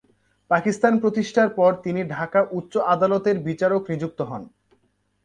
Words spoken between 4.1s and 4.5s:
হন।